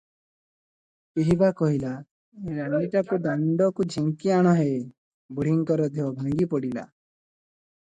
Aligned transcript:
କେହି 1.17 1.35
ବା 1.41 1.49
କହିଲା 1.59 1.91
"ଏ 2.53 2.55
ରାଣ୍ଡିଟାକୁ 2.61 3.21
ଦାଣ୍ଡକୁ 3.27 3.87
ଝିଙ୍କି 3.97 4.35
ଆଣ 4.39 4.57
ହେ?" 4.63 4.67
ବୁଢ଼ୀଙ୍କର 5.37 5.89
ଦେହ 5.99 6.11
ଭାଙ୍ଗିପଡ଼ିଲା। 6.19 6.89